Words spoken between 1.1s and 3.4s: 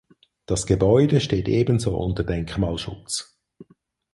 steht ebenso unter Denkmalschutz.